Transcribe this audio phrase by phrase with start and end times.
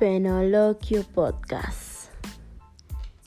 [0.00, 2.10] Fenoloquio Podcast.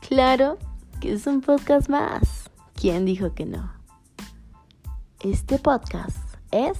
[0.10, 0.58] Claro
[1.00, 2.50] que es un podcast más.
[2.74, 3.72] ¿Quién dijo que no?
[5.20, 6.18] Este podcast
[6.50, 6.76] es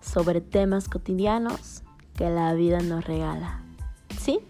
[0.00, 1.84] sobre temas cotidianos
[2.16, 3.62] que la vida nos regala.
[4.18, 4.40] ¿Sí?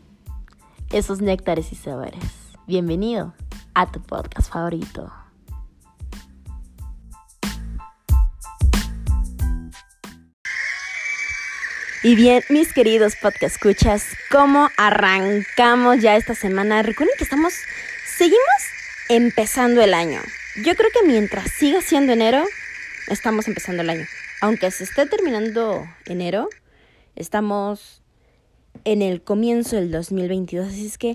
[0.93, 2.25] Esos néctares y sabores.
[2.67, 3.35] Bienvenido
[3.75, 5.13] a tu podcast favorito.
[12.05, 16.83] Y bien, mis queridos podcast escuchas, ¿cómo arrancamos ya esta semana?
[16.83, 17.55] Recuerden que estamos,
[18.17, 18.41] seguimos
[19.09, 20.21] empezando el año.
[20.65, 22.43] Yo creo que mientras siga siendo enero,
[23.07, 24.05] estamos empezando el año.
[24.41, 26.49] Aunque se esté terminando enero,
[27.15, 28.03] estamos
[28.85, 30.71] en el comienzo del 2022.
[30.71, 31.13] Así es que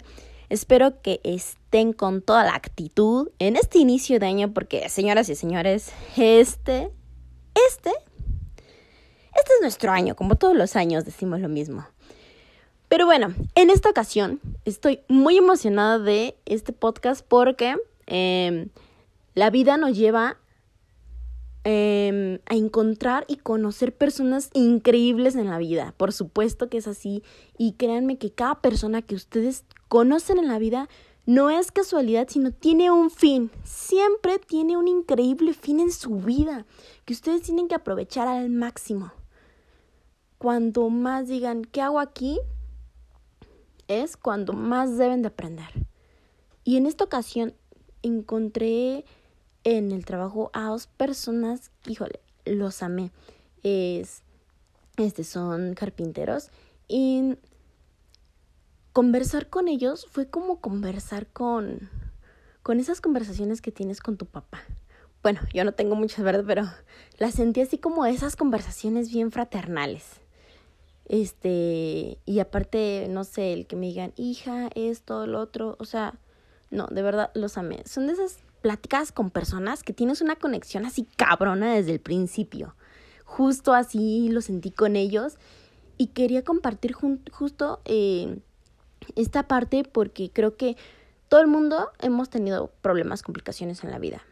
[0.48, 5.36] espero que estén con toda la actitud en este inicio de año, porque señoras y
[5.36, 6.92] señores, este,
[7.68, 7.92] este
[9.58, 11.86] es nuestro año, como todos los años decimos lo mismo.
[12.88, 18.70] Pero bueno, en esta ocasión estoy muy emocionada de este podcast porque em,
[19.36, 20.38] la vida nos lleva
[21.66, 25.94] em, a encontrar y conocer personas increíbles en la vida.
[25.98, 27.24] Por supuesto que es así.
[27.58, 30.88] Y créanme que cada persona que ustedes conocen en la vida
[31.26, 33.52] no es casualidad, sino tiene un fin.
[33.66, 36.66] Siempre tiene un increíble fin en su vida
[37.04, 39.12] que ustedes tienen que aprovechar al máximo
[40.38, 42.40] cuando más digan, ¿qué hago aquí?
[43.88, 45.70] Es cuando más deben de aprender.
[46.64, 47.54] Y en esta ocasión
[48.04, 49.06] encontré
[49.64, 53.12] en el trabajo a dos personas, híjole, los amé.
[53.64, 54.24] Es,
[54.98, 56.52] este, son carpinteros
[56.88, 57.38] y
[58.94, 61.90] conversar con ellos fue como conversar con,
[62.64, 64.62] con esas conversaciones que tienes con tu papá.
[65.22, 66.46] Bueno, yo no tengo muchas, ¿verdad?
[66.48, 66.64] Pero
[67.18, 70.22] las sentí así como esas conversaciones bien fraternales.
[71.08, 76.20] Este, y aparte, no sé, el que me digan, hija, esto, lo otro, o sea,
[76.70, 77.82] no, de verdad los amé.
[77.86, 82.76] Son de esas pláticas con personas que tienes una conexión así cabrona desde el principio.
[83.24, 85.38] Justo así lo sentí con ellos
[85.98, 88.40] y quería compartir justo eh,
[89.16, 90.76] esta parte porque creo que
[91.30, 94.24] todo el mundo hemos tenido problemas, complicaciones en la vida,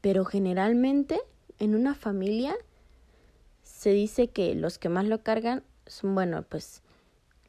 [0.00, 1.20] pero generalmente
[1.58, 2.54] en una familia
[3.62, 6.82] se dice que los que más lo cargan son, bueno, pues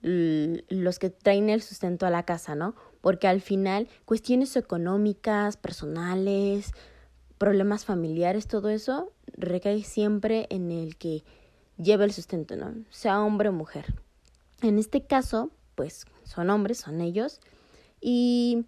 [0.02, 2.76] los que traen el sustento a la casa, ¿no?
[3.02, 6.72] Porque al final cuestiones económicas, personales,
[7.38, 11.24] problemas familiares, todo eso recae siempre en el que
[11.78, 12.74] lleva el sustento, ¿no?
[12.90, 13.94] Sea hombre o mujer.
[14.62, 17.40] En este caso, pues son hombres, son ellos.
[18.02, 18.66] Y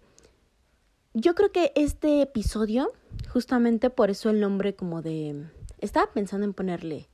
[1.14, 2.92] yo creo que este episodio,
[3.32, 5.46] justamente por eso el nombre como de...
[5.80, 7.08] Estaba pensando en ponerle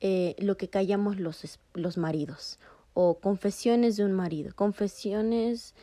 [0.00, 2.58] eh, lo que callamos los, los maridos
[2.94, 5.74] o confesiones de un marido, confesiones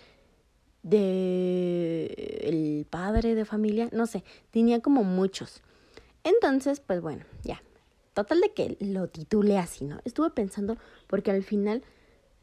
[0.84, 2.06] de
[2.42, 5.62] el padre de familia, no sé, tenía como muchos.
[6.24, 7.62] Entonces, pues bueno, ya.
[8.14, 10.00] Total de que lo titulé así, ¿no?
[10.06, 10.78] Estuve pensando
[11.08, 11.84] porque al final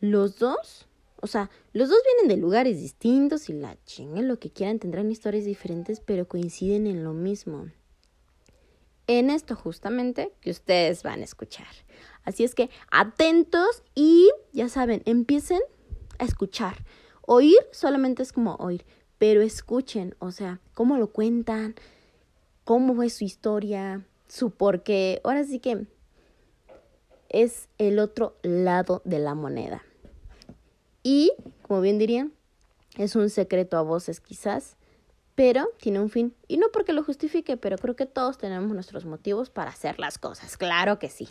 [0.00, 0.86] los dos,
[1.20, 5.10] o sea, los dos vienen de lugares distintos y la chinga lo que quieran tendrán
[5.10, 7.70] historias diferentes, pero coinciden en lo mismo
[9.18, 11.66] en esto justamente que ustedes van a escuchar.
[12.24, 15.60] Así es que atentos y ya saben, empiecen
[16.18, 16.84] a escuchar.
[17.22, 18.84] Oír solamente es como oír,
[19.18, 21.74] pero escuchen, o sea, cómo lo cuentan,
[22.64, 25.20] cómo fue su historia, su por qué.
[25.24, 25.86] Ahora sí que
[27.28, 29.82] es el otro lado de la moneda.
[31.02, 32.32] Y, como bien dirían,
[32.96, 34.76] es un secreto a voces quizás,
[35.34, 36.34] pero tiene un fin.
[36.48, 40.18] Y no porque lo justifique, pero creo que todos tenemos nuestros motivos para hacer las
[40.18, 41.28] cosas, claro que sí.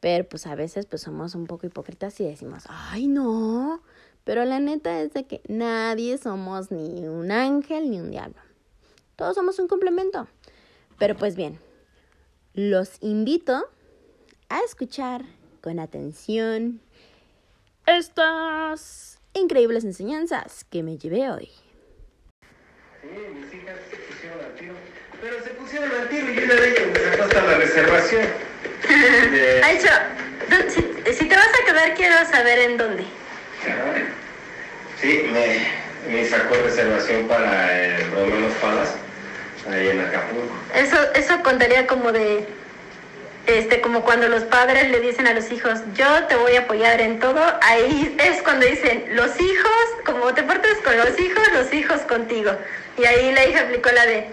[0.00, 3.82] Pero pues a veces pues somos un poco hipócritas y decimos, ay no,
[4.24, 8.40] pero la neta es de que nadie somos ni un ángel ni un diablo.
[9.16, 10.28] Todos somos un complemento.
[10.98, 11.58] Pero pues bien,
[12.54, 13.64] los invito
[14.48, 15.24] a escuchar
[15.60, 16.80] con atención
[17.86, 21.48] estas increíbles enseñanzas que me llevé hoy.
[23.02, 24.74] Sí, mis hijas se pusieron al tiro.
[25.20, 28.22] Pero se pusieron al tiro y una de ellas me sacó hasta la reservación.
[29.32, 29.62] De...
[29.64, 29.88] Aicho,
[30.68, 33.04] si, si, te vas a quedar, quiero saber en dónde.
[35.00, 38.94] Sí, me, me sacó reservación para el Romeo Los Palas,
[39.70, 40.54] ahí en Acapulco.
[40.74, 42.46] Eso, eso contaría como de
[43.48, 47.00] este, como cuando los padres le dicen a los hijos, yo te voy a apoyar
[47.00, 49.72] en todo, ahí es cuando dicen, los hijos,
[50.04, 52.52] como te portas con los hijos, los hijos contigo.
[52.98, 54.26] Y ahí la hija aplicó la de,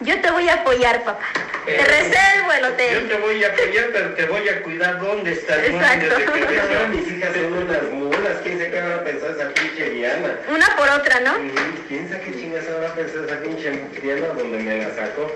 [0.00, 1.20] yo te voy a apoyar, papá.
[1.66, 3.02] te eh, reservo el hotel.
[3.02, 5.58] Yo te voy a apoyar, pero te voy a cuidar dónde estás.
[5.58, 6.16] Exacto.
[6.88, 10.38] mis hijas son unas mulas, quién qué va a pensar esa pinche Diana.
[10.48, 11.34] Una por otra, ¿no?
[11.88, 13.70] ¿Quién sabe qué chingadas va a pensar esa pinche
[14.02, 15.30] Diana donde me la sacó?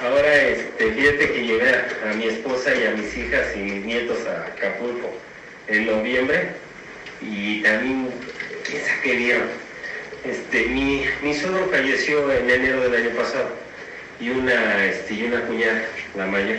[0.00, 3.84] Ahora, este, fíjate que llevé a, a mi esposa y a mis hijas y mis
[3.84, 5.12] nietos a Acapulco
[5.68, 6.48] en noviembre
[7.20, 8.08] y también,
[8.64, 9.48] quién sabe qué vieron.
[10.24, 13.50] Este, mi, mi suegro falleció en enero del año pasado
[14.20, 15.82] y una, este, y una cuñada,
[16.16, 16.58] la mayor.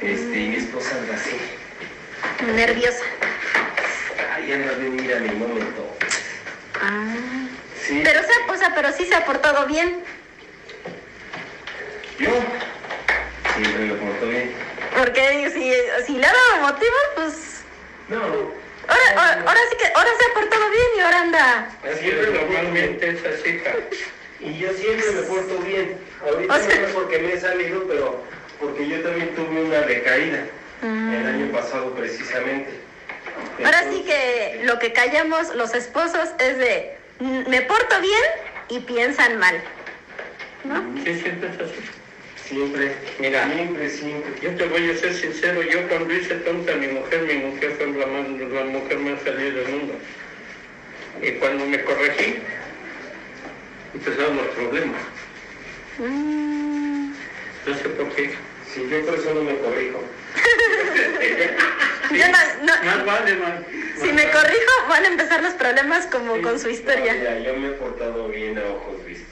[0.00, 1.36] Este, y mi esposa anda así.
[2.54, 3.04] Nerviosa.
[4.34, 5.96] Ay, anda de venir a mi momento.
[6.80, 7.14] Ah.
[7.80, 10.02] Sí, Pero, o sea, pero sí se ha portado bien.
[12.18, 12.30] Yo
[13.56, 14.52] siempre me porto bien.
[14.96, 17.34] Porque si, si le ha dado motivos, pues.
[18.08, 18.18] No,
[18.86, 21.68] Ahora, ahora, ahora sí que ahora se ha portado bien y ahora anda.
[21.98, 23.60] siempre normalmente es así.
[24.40, 25.96] Y yo siempre me porto bien.
[26.22, 28.22] Ahorita O sea- no es porque me he salido, pero
[28.60, 30.44] porque yo también tuve una recaída
[30.82, 32.70] el año pasado precisamente.
[33.64, 38.22] Ahora sí que lo que callamos los esposos es de "Mm, me porto bien
[38.68, 39.62] y piensan mal.
[40.64, 40.82] ¿No?
[41.04, 41.80] Sí, siempre es así.
[42.48, 43.46] Siempre, Mira.
[43.50, 44.32] siempre, siempre.
[44.42, 47.72] Yo te voy a ser sincero, yo cuando hice tonta a mi mujer, mi mujer
[47.78, 49.94] fue la, más, la mujer más feliz del mundo.
[51.22, 52.36] Y cuando me corregí,
[53.94, 55.00] empezaron los problemas.
[55.98, 57.12] Mm,
[57.66, 58.34] No sé por qué.
[58.72, 60.02] Si yo por eso no me corrijo.
[62.10, 63.52] yo no- no- Más vale, más.
[64.00, 64.30] si me vale.
[64.32, 67.14] corrijo van a empezar los problemas como con su historia.
[67.14, 69.28] Mira, yo me he portado bien a ojos vistos.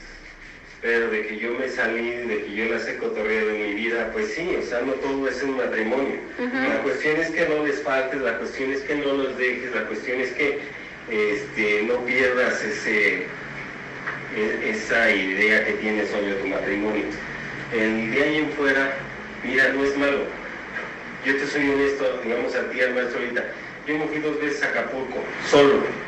[0.83, 4.09] Pero de que yo me salí, de que yo las he cotorreado en mi vida,
[4.11, 6.19] pues sí, o sea, no todo es un matrimonio.
[6.69, 9.87] La cuestión es que no les faltes, la cuestión es que no los dejes, la
[9.87, 10.59] cuestión es que
[11.07, 13.27] este, no pierdas ese,
[14.35, 17.05] e- esa idea que tienes sobre tu matrimonio.
[17.71, 18.93] El de ahí en fuera,
[19.41, 20.27] mira, no es malo.
[21.25, 23.45] Yo te soy honesto, digamos a ti, al maestro ahorita.
[23.87, 26.02] Yo me fui dos veces a Acapulco, solo.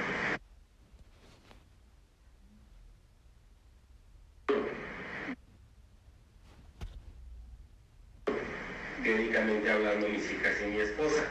[9.50, 11.22] Hablando mis hijas y mi esposa,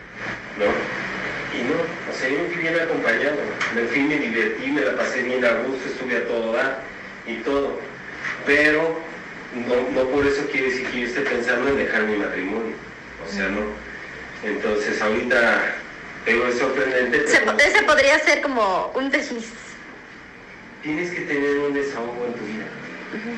[0.59, 0.65] ¿no?
[1.59, 1.75] Y no,
[2.11, 3.37] o sea, yo me fui bien acompañado,
[3.75, 6.81] me fui, me divertí, me la pasé bien a gusto, estuve a todo dar
[7.27, 7.79] y todo,
[8.47, 8.97] pero
[9.55, 12.75] no, no por eso quiere decir que yo esté pensando en dejar mi matrimonio,
[13.29, 13.63] o sea, no.
[14.45, 15.75] Entonces ahorita,
[16.27, 19.49] digo, es sorprendente, Se pero po- ese podría ser como un desliz.
[20.83, 22.65] tienes que tener un desahogo en tu vida,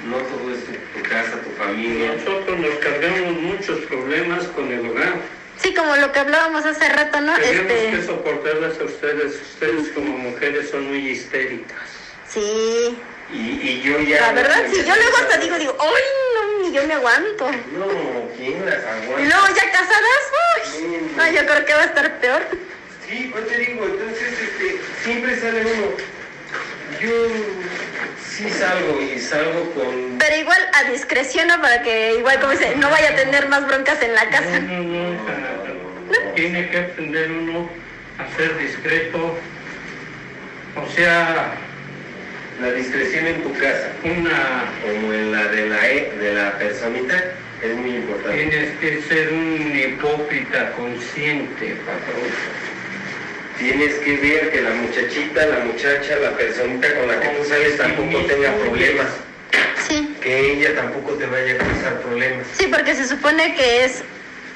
[0.07, 2.13] no todo es tu, tu casa, tu familia.
[2.15, 5.15] Nosotros nos cargamos muchos problemas con el hogar.
[5.59, 7.35] Sí, como lo que hablábamos hace rato, ¿no?
[7.39, 9.35] Tenemos que Este, soportarlas a ustedes.
[9.55, 11.79] Ustedes como mujeres son muy histéricas.
[12.29, 12.97] sí.
[13.33, 14.21] Y, y yo ya...
[14.21, 16.03] La verdad, sí, yo luego hasta digo, digo, ¡ay,
[16.37, 17.51] no, ni yo me aguanto!
[17.77, 19.21] No, ¿quién las aguanta?
[19.21, 20.63] Y luego ya casadas, ¡uy!
[20.71, 21.13] Sí.
[21.17, 22.43] No, yo creo que va a estar peor.
[23.09, 25.87] Sí, pues te digo, entonces este, siempre sale uno.
[27.01, 27.11] Yo
[28.27, 30.19] sí salgo y salgo con...
[30.19, 31.61] Pero igual a discreción, ¿no?
[31.61, 34.61] Para que igual, como dice, no vaya a tener más broncas en la casa.
[34.61, 36.33] No, no, no.
[36.35, 37.69] Tiene que aprender uno
[38.19, 39.39] a ser discreto.
[40.77, 41.53] O sea,
[42.61, 47.23] La discreción en tu casa, una como en la de la, e- de la personita,
[47.63, 48.39] es muy importante.
[48.47, 52.31] tienes que ser un hipócrita consciente, patrón.
[53.59, 57.77] Tienes que ver que la muchachita, la muchacha, la personita con la que tú sales
[57.79, 59.07] tampoco tenga problemas.
[59.89, 60.15] Sí.
[60.21, 62.47] Que ella tampoco te vaya a causar problemas.
[62.59, 64.03] Sí, porque se supone que es,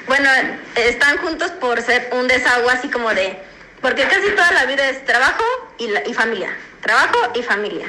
[0.07, 0.29] bueno,
[0.75, 3.37] están juntos por ser un desahogo así como de,
[3.81, 5.43] porque casi toda la vida es trabajo
[5.79, 7.87] y, la- y familia, trabajo y familia.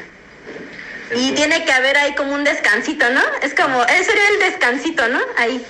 [1.14, 3.20] Y tiene que haber ahí como un descansito, ¿no?
[3.42, 5.20] Es como, ese sería el descansito, ¿no?
[5.36, 5.62] Ahí,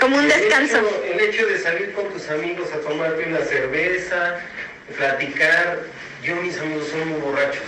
[0.00, 0.78] como un El descanso.
[0.78, 4.40] hecho- El hecho, de salir con tus amigos a tomarte una cerveza,
[4.96, 5.78] platicar,
[6.22, 7.62] yo mis amigos son muy borrachos.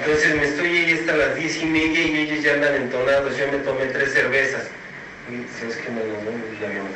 [0.00, 3.50] Entonces me estoy ahí hasta las diez y media y ellos ya andan entonados, yo
[3.50, 4.64] me tomé tres cervezas.
[5.28, 6.88] Y sabes que me no.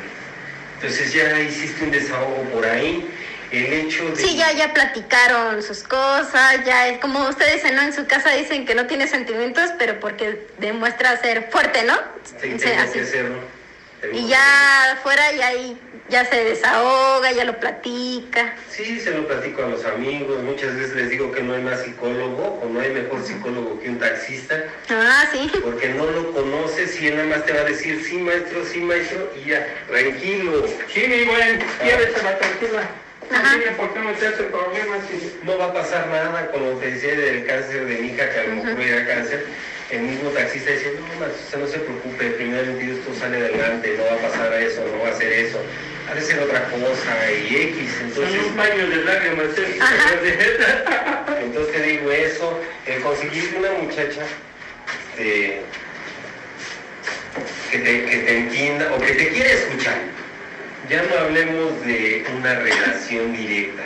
[0.75, 3.09] Entonces ya hiciste un desahogo por ahí.
[3.51, 4.15] El hecho de...
[4.15, 7.83] Sí, ya, ya platicaron sus cosas, ya es como ustedes ¿no?
[7.83, 11.93] En su casa dicen que no tiene sentimientos, pero porque demuestra ser fuerte, ¿no?
[12.23, 12.93] Sí, Sí, tengo así.
[12.93, 13.62] que hacerlo.
[14.11, 15.77] Y ya afuera ya ahí
[16.09, 18.55] ya se desahoga, ya lo platica.
[18.69, 21.81] Sí, se lo platico a los amigos, muchas veces les digo que no hay más
[21.81, 25.49] psicólogo o no hay mejor psicólogo que un taxista, Ah, sí.
[25.63, 28.79] porque no lo conoces y él nada más te va a decir, sí maestro, sí
[28.81, 32.89] maestro, y ya, tranquilo, Sí, mi buen, llévesela tranquila.
[33.31, 34.99] No tiene por qué meterse problemas.
[35.11, 38.39] y- no va a pasar nada, como te decía del cáncer de mi hija, que
[38.39, 39.45] a lo mejor era cáncer,
[39.91, 44.05] el mismo taxista decía, no, usted no se preocupe, primeramente Dios todo sale adelante, no
[44.05, 45.59] va a pasar eso, no va a hacer eso.
[46.09, 47.89] ha de ser otra cosa y X.
[48.13, 49.45] Son Entonces, un paño de lágrimas.
[49.57, 49.79] ¿eh?
[51.43, 54.21] entonces te digo eso, el conseguir una muchacha
[55.17, 55.61] este,
[57.71, 59.97] que, te, que te entienda o que te quiera escuchar.
[60.89, 63.83] Ya no hablemos de una relación directa,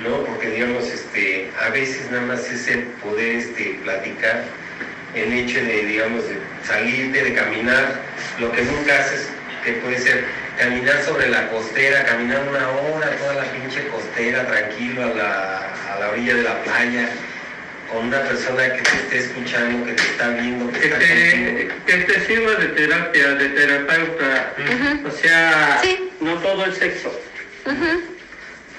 [0.00, 0.24] ¿no?
[0.24, 4.44] Porque digamos, este, a veces nada más es el poder este, platicar,
[5.14, 8.00] el hecho de, digamos, de salirte, de caminar,
[8.38, 9.28] lo que nunca haces,
[9.64, 10.24] que puede ser
[10.56, 15.98] caminar sobre la costera, caminar una hora, toda la pinche costera, tranquilo a la, a
[15.98, 17.08] la orilla de la playa,
[17.90, 21.06] con una persona que te esté escuchando, que te está viendo, que Que está te,
[21.68, 21.74] contigo.
[21.86, 24.52] que te sirva de terapia, de terapeuta.
[25.06, 26.10] O sea, Sí.
[26.20, 27.20] no todo es sexo.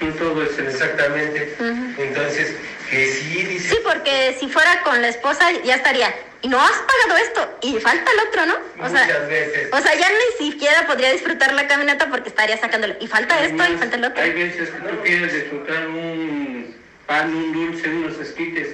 [0.00, 0.70] No todo es sexo.
[0.70, 1.54] Exactamente.
[1.98, 2.54] Entonces,
[2.88, 6.14] que sí dices, Sí, porque si fuera con la esposa ya estaría.
[6.42, 7.58] Y no has pagado esto.
[7.62, 8.54] Y falta el otro, ¿no?
[8.54, 9.68] O muchas sea, veces.
[9.72, 12.94] o sea, ya ni siquiera podría disfrutar la caminata porque estaría sacándolo.
[13.00, 14.22] Y falta esto y falta el otro.
[14.22, 16.74] Hay veces que tú quieres disfrutar un
[17.06, 18.68] pan, un dulce, unos esquites.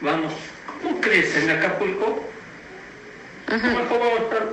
[0.00, 0.32] Vamos,
[0.82, 2.28] ¿cómo crees en Acapulco?
[3.46, 4.48] ¿Cómo vamos a estar?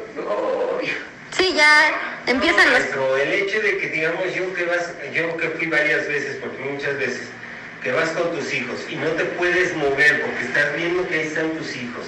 [1.31, 2.79] Sí, ya empiezan los...
[2.79, 6.63] Maestro, el hecho de que digamos yo que vas, yo que fui varias veces, porque
[6.63, 7.27] muchas veces,
[7.81, 11.27] que vas con tus hijos y no te puedes mover porque estás viendo que ahí
[11.27, 12.05] están tus hijos.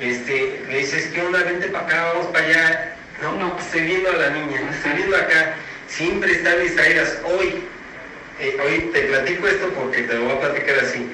[0.00, 1.42] Este, le dices, ¿qué onda?
[1.42, 2.96] Vente para acá, vamos para allá.
[3.20, 5.56] No, no, estoy viendo a la niña, estoy viendo acá.
[5.88, 7.18] Siempre están distraídas.
[7.24, 7.64] Hoy,
[8.38, 11.10] eh, hoy te platico esto porque te lo voy a platicar así.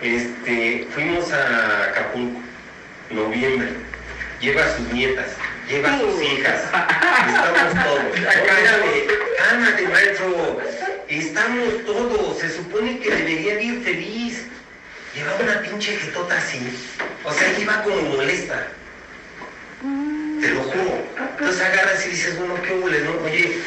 [0.00, 2.40] Este, fuimos a Acapulco,
[3.10, 3.70] noviembre.
[4.40, 5.26] Lleva a sus nietas,
[5.68, 6.62] lleva a sus hijas.
[7.26, 8.00] Estamos todos.
[8.46, 10.60] Cálmate, cálmate, maestro.
[11.08, 12.38] Estamos todos.
[12.38, 14.46] Se supone que debería de ir feliz.
[15.16, 16.60] Lleva una pinche jetota así.
[17.24, 18.68] O sea, iba como molesta.
[20.40, 21.02] Te lo juro.
[21.32, 23.10] Entonces agarras y dices, bueno, qué huele, ¿no?
[23.24, 23.58] Oye,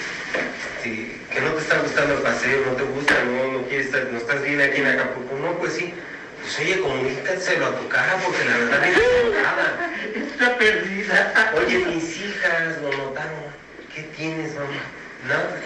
[0.82, 4.18] que no te está gustando el paseo, no te gusta, no, no quieres estar, no
[4.18, 5.36] estás bien aquí en Acapulco.
[5.36, 5.94] No, pues sí.
[6.42, 9.92] Pues oye, comunícaselo a tu cara porque la verdad es enojada.
[10.16, 11.54] Está perdida.
[11.56, 13.52] Oye, mis hijas lo notaron.
[13.94, 14.82] ¿Qué tienes, mamá?
[15.28, 15.62] Nada.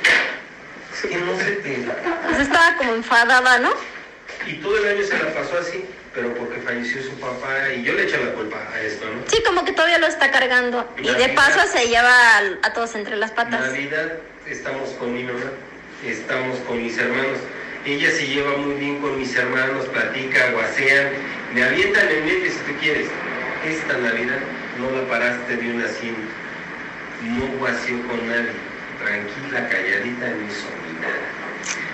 [0.94, 1.86] Es que no se te...
[2.26, 3.72] Pues estaba como enfadada, ¿no?
[4.48, 7.94] Y todo el año se la pasó así, pero porque falleció su papá y yo
[7.94, 9.22] le eché la culpa a esto, ¿no?
[9.28, 10.90] Sí, como que todavía lo está cargando.
[10.98, 13.62] Y de paso se lleva a todos entre las patas.
[13.62, 14.14] Navidad
[14.46, 15.52] estamos con mi mamá,
[16.04, 17.40] estamos con mis hermanos.
[17.86, 21.10] Ella se lleva muy bien con mis hermanos, platica, guasean,
[21.54, 23.08] me avientan en medio si tú quieres.
[23.64, 24.40] Esta Navidad
[24.80, 26.20] no la paraste de una hacienda,
[27.30, 28.50] no guaseó con nadie,
[29.04, 30.46] tranquila, calladita, ni
[31.00, 31.36] nada.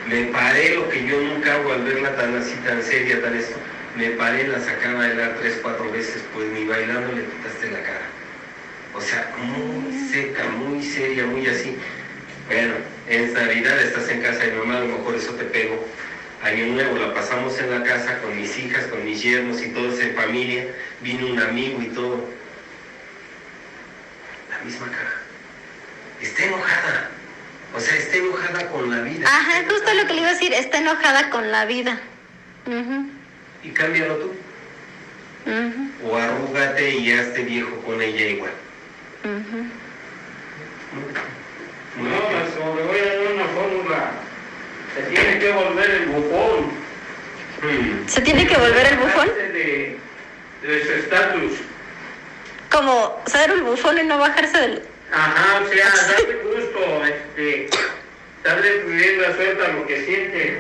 [0.08, 3.58] Me paré lo que yo nunca hago al verla tan así, tan seria, tan esto.
[3.98, 7.84] Me paré, la sacaba a bailar tres, cuatro veces, pues ni bailando le quitaste la
[7.84, 8.08] cara.
[8.96, 11.76] O sea, muy seca, muy seria, muy así.
[12.52, 12.74] Bueno,
[13.08, 15.88] es Navidad, estás en casa de mi mamá, a lo mejor eso te pego.
[16.44, 19.98] Año Nuevo la pasamos en la casa con mis hijas, con mis yernos y todos
[20.02, 20.68] en familia.
[21.00, 22.28] Vino un amigo y todo.
[24.50, 25.14] La misma cara.
[26.22, 27.10] Está enojada.
[27.74, 29.28] O sea, está enojada con la vida.
[29.30, 30.54] Ajá, justo lo que le iba a decir.
[30.54, 32.02] Está enojada con la vida.
[32.68, 33.06] Ujú,
[33.64, 34.34] Y cámbialo tú.
[35.46, 38.52] ujú, O arrúgate y hazte viejo con ella igual.
[39.24, 41.14] Muy
[41.98, 44.12] No, maestro, le voy a dar una fórmula.
[44.96, 46.72] Se tiene que volver el bufón.
[48.08, 49.28] ¿Se tiene que volver el bufón?
[49.28, 51.52] De su estatus.
[52.72, 54.84] Como ser el bufón y no bajarse del...
[55.12, 57.70] Ajá, o sea, darle gusto, este,
[58.44, 60.58] darle rienda suelta a lo que siente,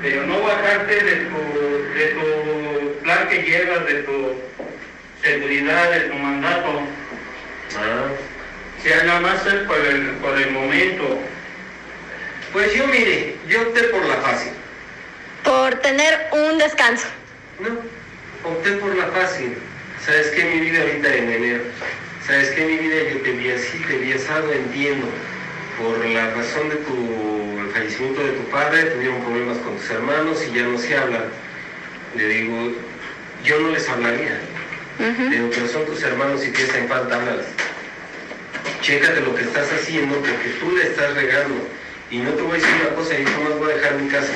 [0.00, 4.34] pero no bajarte de tu, de tu plan que llevas, de tu
[5.24, 6.80] seguridad, de tu mandato.
[7.76, 8.33] Ah.
[8.84, 11.18] Sea, nada más ser por el, por el momento.
[12.52, 14.52] Pues yo mire, yo opté por la fácil.
[15.42, 17.06] Por tener un descanso.
[17.60, 17.70] No,
[18.46, 19.56] opté por la fácil.
[20.04, 20.44] ¿Sabes qué?
[20.44, 21.62] Mi vida ahorita en enero.
[22.26, 22.66] ¿Sabes qué?
[22.66, 25.06] Mi vida yo te vi así, te vi asado, entiendo.
[25.80, 30.44] Por la razón de tu el fallecimiento de tu padre, tuvieron problemas con tus hermanos
[30.46, 31.24] y ya no se hablan.
[32.16, 32.72] Le digo,
[33.42, 34.40] yo no les hablaría.
[34.98, 37.46] Le digo, pero son tus hermanos y te hacen falta, háblales.
[38.84, 41.54] Chécate lo que estás haciendo porque tú le estás regando.
[42.10, 44.34] Y no te voy a decir una cosa, yo jamás voy a dejar mi casa.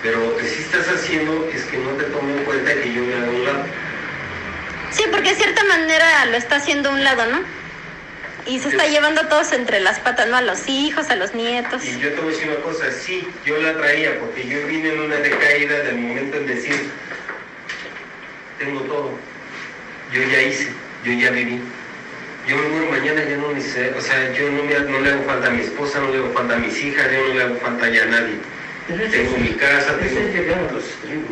[0.00, 3.02] Pero lo que sí estás haciendo es que no te tomo en cuenta que yo
[3.02, 3.64] me haga a un lado.
[4.92, 7.40] Sí, porque de cierta manera lo está haciendo a un lado, ¿no?
[8.46, 10.36] Y se está llevando a todos entre las patas, ¿no?
[10.36, 11.84] A los hijos, a los nietos.
[11.84, 14.90] Y yo te voy a decir una cosa, sí, yo la traía porque yo vine
[14.90, 16.88] en una decaída del momento en decir,
[18.60, 19.18] tengo todo,
[20.12, 20.70] yo ya hice,
[21.04, 21.60] yo ya viví,
[22.48, 25.22] yo me muero mañana, ya no sé, o sea, yo no, me, no le hago
[25.24, 27.56] falta a mi esposa, no le hago falta a mis hijas, yo no le hago
[27.56, 28.36] falta ya a nadie.
[29.10, 31.28] Tengo mi casa, tengo...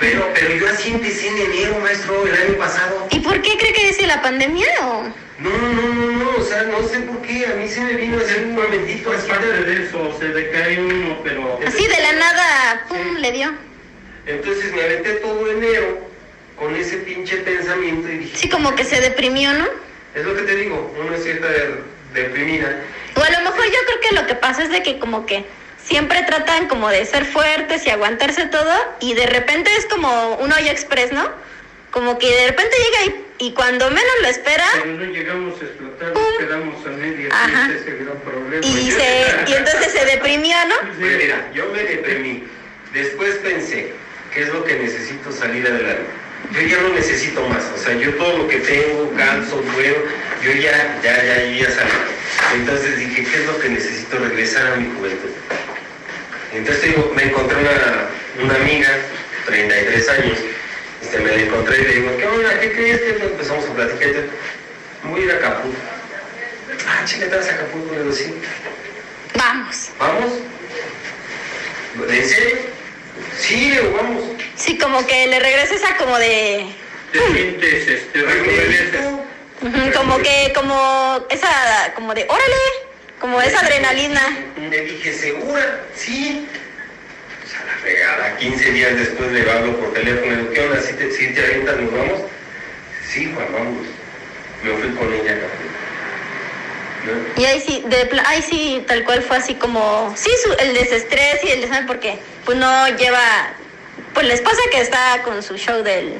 [0.00, 3.06] Pero, pero yo así empecé en enero, maestro, el año pasado.
[3.12, 5.04] ¿Y por qué cree que dice la pandemia o...?
[5.38, 8.18] No, no, no, no, o sea, no sé por qué, a mí se me vino
[8.18, 9.28] a hacer un momentito Es así.
[9.28, 11.60] parte de eso, se decae uno, pero...
[11.64, 13.52] Así de la nada, pum, le dio.
[14.26, 16.00] Entonces me aventé todo enero
[16.58, 19.91] con ese pinche pensamiento y dije, Sí, como que se deprimió, ¿no?
[20.14, 21.82] Es lo que te digo, uno es cierta de-
[22.14, 22.80] deprimida.
[23.16, 25.44] O a lo mejor yo creo que lo que pasa es de que como que
[25.82, 30.52] siempre tratan como de ser fuertes y aguantarse todo y de repente es como un
[30.52, 31.28] hoyo express, ¿no?
[31.90, 34.64] Como que de repente llega y, y cuando menos lo espera
[35.12, 36.22] llegamos a explotar, Pum.
[36.22, 37.66] nos quedamos a medias, Ajá.
[37.66, 38.64] ese es el gran problema.
[38.66, 40.74] y, se, y entonces se deprimió, ¿no?
[40.98, 42.44] Pues mira, yo me deprimí.
[42.94, 43.92] Después pensé,
[44.32, 46.06] ¿qué es lo que necesito salir adelante?
[46.50, 49.96] Yo ya no necesito más, o sea, yo todo lo que tengo, canso, puedo,
[50.42, 51.90] yo ya, ya, ya, yo ya salí.
[52.54, 54.18] Entonces dije, ¿qué es lo que necesito?
[54.18, 55.30] Regresar a mi juventud.
[56.52, 58.88] Entonces digo, me encontré una, una amiga,
[59.46, 60.38] 33 años,
[61.00, 62.60] este, me la encontré y le digo, ¿qué onda?
[62.60, 63.00] ¿Qué crees?
[63.00, 64.10] que Empezamos a platicar.
[65.04, 65.78] Voy a ir a Acapulco.
[66.86, 67.94] Ah, chica, ¿te vas a Acapulco?
[67.94, 68.34] Le digo, sí.
[69.36, 69.90] Vamos.
[69.98, 70.32] ¿Vamos?
[72.08, 72.71] ¿En serio?
[73.38, 74.22] Sí, le digo, vamos.
[74.56, 76.66] Sí, como que le regresa esa como de...
[77.12, 79.00] Te sientes, este, rejuveneces.
[79.94, 82.56] Como que, como esa, como de, órale,
[83.20, 84.20] como esa adrenalina.
[84.70, 85.84] Le dije, ¿segura?
[85.94, 86.46] Sí.
[87.40, 90.80] Pues a la fregada, 15 días después le hablo por teléfono, le digo, ¿qué onda?
[90.80, 92.22] ¿Sí te, sí te avientas, nos vamos?
[93.08, 93.86] Sí, Juan, vamos.
[94.64, 95.34] Me fui con ella.
[95.34, 95.81] ¿No?
[97.36, 101.42] Y ahí sí, de, ahí sí, tal cual fue así como, sí, su- el desestrés
[101.44, 103.20] y el desánimo, porque pues no lleva,
[104.14, 106.14] pues la esposa que está con su show del,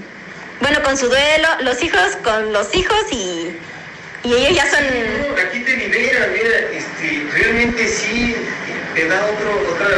[0.61, 3.57] bueno, con su duelo, los hijos con los hijos y,
[4.25, 8.35] y ellos ya son, No, aquí te libera, mira, este, realmente sí
[8.95, 9.88] te da otro, otra,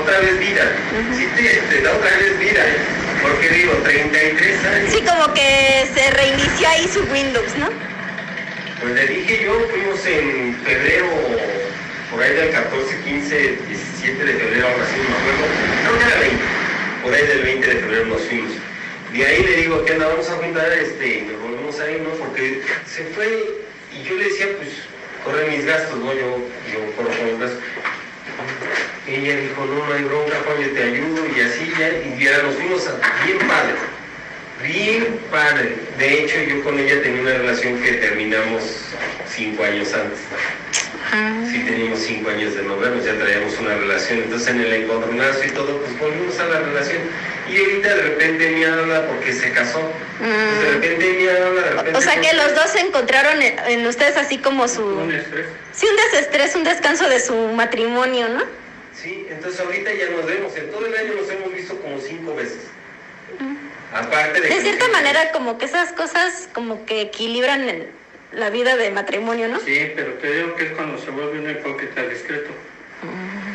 [0.00, 0.62] otra vez vida.
[1.16, 1.42] Sí te,
[1.74, 2.62] te da otra vez vida.
[3.22, 4.92] Porque digo, 33 años.
[4.94, 7.68] sí, como que se reinició ahí su Windows, ¿no?
[8.80, 11.06] Pues le dije yo, fuimos en febrero,
[12.10, 15.44] por ahí del 14, 15, 17 de febrero, algo así, no me acuerdo.
[15.82, 16.44] Creo que era 20.
[17.02, 18.52] Por ahí del 20 de febrero nos fuimos.
[19.12, 20.08] De ahí le digo, ¿qué onda?
[20.08, 22.10] Vamos a juntar, este, nos volvemos ahí, ¿no?
[22.10, 23.44] Porque se fue
[23.92, 24.70] y yo le decía, pues,
[25.24, 26.14] corren mis gastos, ¿no?
[26.14, 26.38] Yo,
[26.72, 27.60] yo corro con los gastos.
[29.06, 32.42] Ella dijo, no, no hay bronca, Juan, yo te ayudo, y así ya, y ya
[32.44, 33.74] nos fuimos a, bien padre.
[34.62, 35.76] Bien padre.
[35.98, 38.62] De hecho, yo con ella tenía una relación que terminamos
[39.28, 40.18] cinco años antes.
[41.50, 44.18] Sí, teníamos cinco años de no vernos, ya traíamos una relación.
[44.20, 46.98] Entonces, en el encontronazo y todo, pues volvimos a la relación.
[47.50, 49.80] Y ahorita de repente me habla porque se casó.
[50.18, 51.98] Pues, de repente me habla, de repente.
[51.98, 55.46] O sea que los dos se encontraron en, en ustedes así como su, Un estrés.
[55.72, 58.44] sí, un desestrés, un descanso de su matrimonio, ¿no?
[58.94, 60.54] Sí, entonces ahorita ya nos vemos.
[60.56, 62.58] En todo el año nos hemos visto como cinco veces.
[63.92, 64.48] Aparte de.
[64.48, 67.88] De que- cierta manera, como que esas cosas como que equilibran el-
[68.32, 69.58] la vida de matrimonio, ¿no?
[69.60, 72.50] Sí, pero te digo que es cuando se vuelve un hipócrita discreto.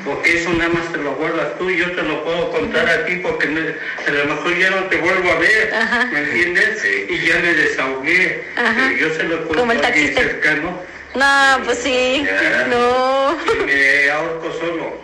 [0.03, 3.05] Porque eso nada más te lo guardas tú y yo te lo puedo contar a
[3.05, 3.61] ti porque me-
[4.07, 6.05] a lo mejor ya no te vuelvo a ver, Ajá.
[6.11, 6.79] ¿me entiendes?
[6.81, 7.05] Sí.
[7.09, 8.73] Y ya me desahogué, Ajá.
[8.75, 10.21] pero yo se lo cuento Como el a alguien taxista.
[10.21, 10.79] cercano
[11.15, 12.67] No, pues sí, Ya.
[12.67, 13.37] no.
[13.53, 14.97] y me ahorco solo.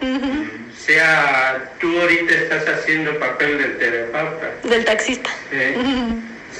[0.86, 4.52] Sea, tú ahorita estás haciendo el papel del terapeuta.
[4.64, 5.30] Del taxista.
[5.52, 5.76] ¿eh?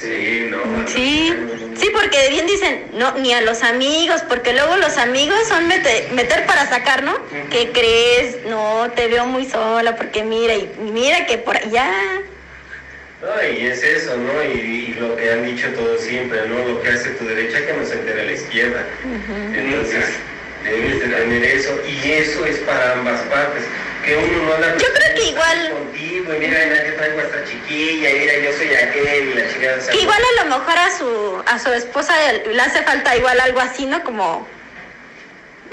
[0.00, 0.58] Sí, no.
[0.88, 1.34] Sí,
[1.76, 6.08] sí, porque bien dicen, no, ni a los amigos, porque luego los amigos son mete-
[6.12, 7.16] meter para sacar, ¿no?
[7.50, 8.38] ¿Qué crees?
[8.46, 11.90] No, te veo muy sola, porque mira, y mira que por allá.
[13.20, 14.42] No, y es eso, ¿no?
[14.42, 14.58] Y,
[14.90, 16.58] y lo que han dicho todos siempre, ¿no?
[16.66, 18.84] Lo que hace tu derecha que no se entere la izquierda.
[19.54, 20.06] Entonces,
[20.64, 23.64] debes de tener eso, y eso es para ambas partes.
[24.04, 27.22] Que uno no anda Yo creo que igual- contigo, y mira, mira que traigo a
[27.22, 29.92] esta chiquilla, y mira, yo soy aquel, y la chica...
[29.92, 33.60] Que igual a lo mejor a su, a su esposa le hace falta igual algo
[33.60, 34.02] así, ¿no?
[34.02, 34.48] Como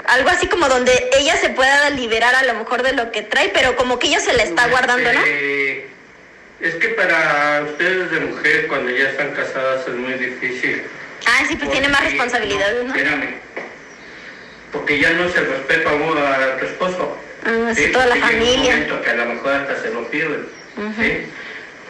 [0.06, 3.48] algo así como donde ella se pueda liberar a lo mejor de lo que trae,
[3.52, 5.20] pero como que ella se le está guardando, ¿no?
[5.20, 5.88] Este,
[6.60, 10.82] Es que para ustedes de mujer, cuando ya están casadas, es muy difícil.
[11.26, 12.94] Ah, sí, pues tiene más Porque- responsabilidades, ¿no?
[12.94, 13.34] Espérame.
[14.72, 17.16] Porque ya no se respeta a uno a tu esposo.
[17.44, 18.72] Ah, toda la un familia.
[18.74, 20.46] momento que a lo mejor hasta se lo pierden.
[20.98, 21.26] ¿sí?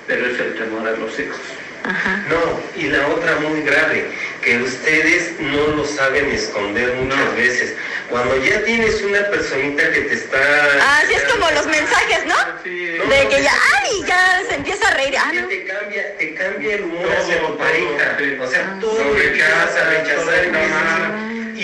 [0.07, 1.39] Pero es el temor a los hijos.
[1.83, 2.25] Ajá.
[2.29, 4.11] No, y la otra muy grave,
[4.43, 7.33] que ustedes no lo saben esconder muchas No.
[7.37, 7.75] veces.
[8.11, 10.39] Cuando ya tienes una personita que te está...
[10.83, 12.35] Ah, sí, es como los mensajes, ¿no?
[12.65, 15.15] Sí, De que ya, ay, ya se empieza a reír.
[15.19, 15.49] Ah, que no.
[15.49, 18.17] te cambia, te cambia el humor hacia tu todo, pareja.
[18.19, 18.37] sí.
[18.41, 19.85] O sea, Ah, todo Lo lo empiezas a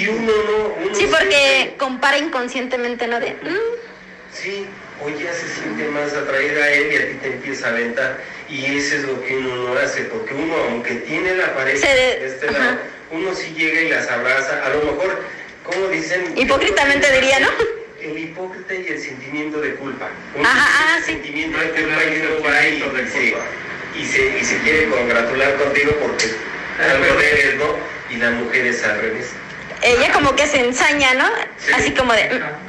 [0.05, 3.21] rechazar, todo está empiezas a se compara inconscientemente, ¿no?
[3.21, 3.57] De, mm,
[4.33, 4.67] Sí,
[5.03, 8.19] o ya se siente más atraída a él y a ti te empieza a aventar.
[8.51, 11.95] Y eso es lo que uno no hace, porque uno, aunque tiene la pareja Se
[11.95, 12.59] de- de este ajá.
[12.59, 12.79] lado,
[13.13, 14.65] uno sí llega y las abraza.
[14.65, 15.23] A lo mejor,
[15.65, 16.35] como dicen...
[16.37, 17.49] Hipócritamente diría, ¿no?
[18.01, 20.09] El hipócrita y el sentimiento de culpa.
[20.35, 21.13] Uno Ajá, ah, el sí.
[21.13, 23.35] sentimiento No de culpa y uno ahí y se,
[23.99, 26.27] y, se, y se quiere congratular contigo porque
[26.79, 27.77] Ah, algo pero- de eres, ¿no?
[28.11, 29.31] Y la mujer es al revés.
[29.83, 31.27] Ella como que se ensaña, ¿no?
[31.59, 31.73] Sí.
[31.75, 32.67] Así como de, mm,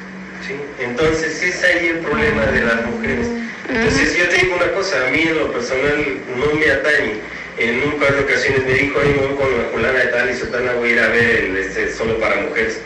[0.47, 3.27] Sí, entonces es ahí el problema de las mujeres.
[3.67, 7.15] Entonces yo te digo una cosa, a mí en lo personal no me atañe.
[7.57, 10.35] En un par de ocasiones me dijo, ay, voy con la fulana de tal y
[10.35, 12.79] sotana, voy a ir a ver el este, solo para mujeres.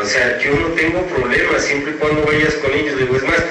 [0.00, 2.96] O sea, yo no tengo problemas siempre y cuando vayas con ellos.
[2.96, 3.42] Digo, es más,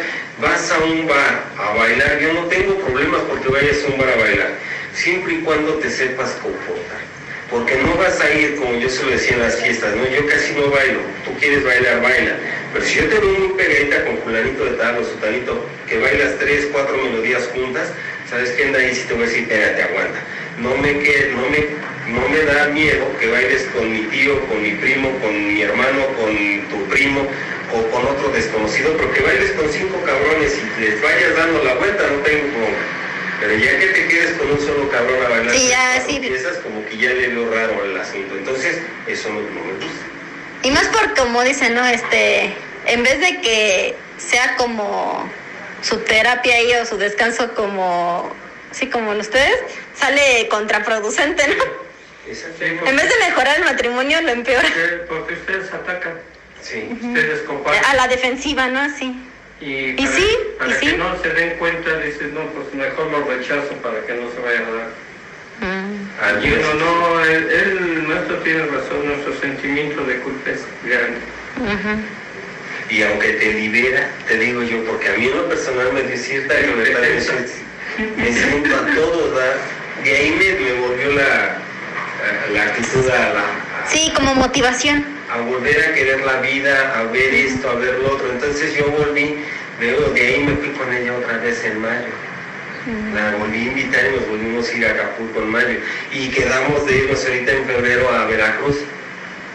[0.41, 4.10] vas a un bar a bailar, yo no tengo problemas porque vayas a un bar
[4.10, 4.50] a bailar,
[4.93, 7.14] siempre y cuando te sepas comportar.
[7.49, 10.03] Porque no vas a ir como yo se lo decía en las fiestas, ¿no?
[10.08, 12.36] Yo casi no bailo, tú quieres bailar, baila.
[12.73, 16.67] Pero si yo te muy pegadita con fulanito de tal o sutanito, que bailas tres,
[16.71, 17.88] cuatro melodías juntas,
[18.29, 18.95] ¿sabes qué anda ahí?
[18.95, 20.19] Si te voy a decir, espérate, aguanta.
[20.60, 24.62] No me, que, no, me, no me da miedo que bailes con mi tío, con
[24.62, 26.36] mi primo, con mi hermano, con
[26.69, 27.27] tu primo
[27.73, 31.75] o con otro desconocido, pero que bailes con cinco cabrones y les vayas dando la
[31.75, 33.04] vuelta, no tengo problema.
[33.39, 36.19] Pero ya que te quedes con un solo cabrón a bailar, Sí, ya, cuatro sí.
[36.19, 38.36] piezas, como que ya le veo raro el asunto.
[38.38, 40.06] Entonces, eso no, no me gusta.
[40.63, 41.86] Y más por como dicen, ¿no?
[41.86, 42.54] Este,
[42.88, 45.30] en vez de que sea como
[45.82, 48.34] su terapia ahí o su descanso como,
[48.71, 49.58] sí, como en ustedes,
[49.95, 51.63] sale contraproducente, ¿no?
[52.28, 54.67] En vez de mejorar el matrimonio, lo empeora.
[54.67, 56.13] porque, porque ustedes atacan,
[56.62, 56.89] Sí.
[57.00, 57.86] ustedes comparten.
[57.86, 58.89] A la defensiva, ¿no?
[58.98, 59.15] Sí.
[59.61, 60.95] Y, Y para, sí, para y que sí.
[60.97, 64.59] no se den cuenta, dices, no, pues mejor lo rechazo para que no se vaya
[64.59, 64.89] a dar.
[65.61, 66.43] Mm.
[66.43, 71.19] Y uno no, él, él, nuestro tiene razón, nuestro sentimiento de culpa es grande.
[71.57, 71.99] Ujú.
[72.89, 77.01] Y aunque te libera, te digo yo, porque a mí lo personal me cierta libertad,
[77.01, 79.55] me me siento a todo dar,
[80.03, 81.57] de ahí me, me volvió la,
[82.53, 83.43] la actitud a, la,
[83.87, 85.14] Sí, como motivación.
[85.36, 88.32] A volver a querer la vida, a ver esto, a ver lo otro.
[88.32, 89.36] Entonces yo volví,
[89.80, 92.13] luego de ahí me fui con ella otra vez en mayo.
[93.15, 95.80] La volví a invitar y nos volvimos a ir a Acapulco en mayo.
[96.12, 98.78] Y quedamos de irnos ahorita en febrero a Veracruz,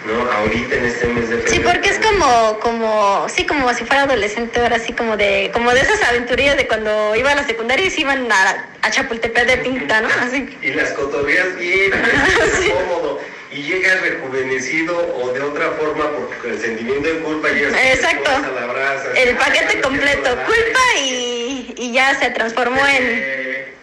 [0.04, 0.32] ¿no?
[0.32, 1.52] Ahorita en este mes de febrero.
[1.52, 5.72] Sí, porque es como, como, sí, como si fuera adolescente ahora, así como de, como
[5.72, 9.46] de esas aventurillas de cuando iba a la secundaria y se iban a, a Chapultepec
[9.46, 10.08] de pinta, ¿no?
[10.08, 10.58] Así.
[10.60, 13.20] Y las cotorreas bien, es cómodo.
[13.52, 18.30] Y llegas rejuvenecido o de otra forma porque el sentimiento de culpa llegas con Exacto.
[18.54, 19.16] la abrazas.
[19.18, 23.74] El paquete completo, la- culpa y, y ya se transformó en, Eh,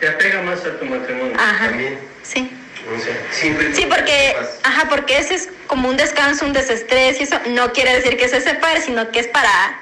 [0.00, 1.34] te apega más a tu matrimonio.
[1.38, 2.50] ajá, También, sí.
[2.94, 7.24] o sea, siempre Sí, porque, ajá, porque ese es como un descanso, un desestrés y
[7.24, 9.80] eso no quiere decir que se separe, sino que es para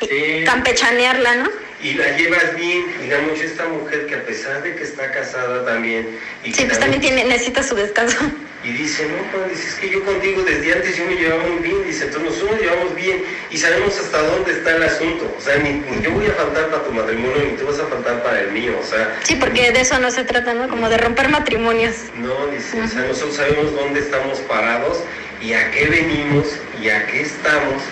[0.00, 0.44] Sí.
[0.46, 1.50] campechanearla, ¿no?
[1.82, 6.08] Y la llevas bien, digamos, esta mujer que a pesar de que está casada también,
[6.44, 8.16] y Sí, que pues también tiene, necesita su descanso.
[8.64, 11.58] Y dice, no, pues dice, es que yo contigo desde antes yo me llevaba muy
[11.62, 15.40] bien, dice, entonces nosotros nos llevamos bien y sabemos hasta dónde está el asunto, o
[15.40, 18.22] sea, ni, ni yo voy a faltar para tu matrimonio, ni tú vas a faltar
[18.24, 20.68] para el mío, o sea, Sí, porque de eso no se trata, ¿no?
[20.68, 21.94] Como de romper matrimonios.
[22.16, 24.98] no, dice, o sea, nosotros sabemos dónde estamos parados
[25.40, 26.46] y a qué venimos
[26.82, 27.82] y a qué estamos,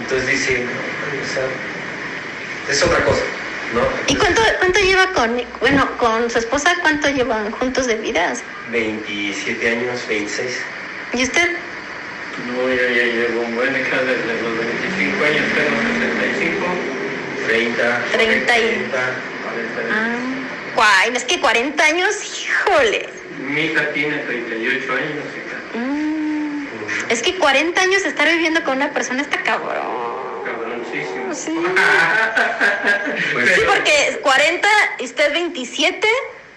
[0.00, 1.44] entonces dice, no, o sea,
[2.68, 3.22] es otra cosa,
[3.74, 3.82] ¿no?
[4.06, 8.34] ¿Y cuánto, cuánto lleva con, bueno, con su esposa, cuánto llevan juntos de vida?
[8.70, 10.60] 27 años, 26.
[11.14, 11.56] ¿Y usted?
[12.48, 16.66] No, ya, ya llevo un buen acá desde los 25 años, tengo 65.
[17.46, 18.62] 30, 30 y...
[18.62, 18.98] 40.
[19.44, 19.92] 40.
[19.92, 20.16] Ah,
[20.74, 23.08] guay, es que 40 años, híjole.
[23.40, 25.24] Mi hija tiene 38 años.
[25.36, 25.78] hija.
[25.78, 26.66] Mm,
[27.08, 30.05] es que 40 años estar viviendo con una persona está cabrón.
[31.44, 31.62] Cabroncísimo.
[31.66, 33.30] Sí.
[33.32, 34.68] Pues, Sí, porque 40
[35.00, 36.08] y usted 27,